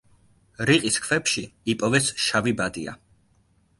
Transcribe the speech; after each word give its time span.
რიყის 0.69 0.97
ქვებში 1.03 1.43
იპოვეს 1.73 2.09
შავი 2.25 2.55
ბადია. 2.63 2.97